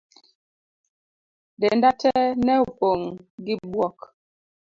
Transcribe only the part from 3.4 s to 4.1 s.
gi buok.